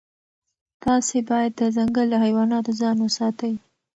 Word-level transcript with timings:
تاسي 0.83 1.19
باید 1.29 1.51
د 1.57 1.61
ځنګل 1.75 2.07
له 2.13 2.17
حیواناتو 2.25 2.71
ځان 2.81 2.97
وساتئ. 3.01 3.53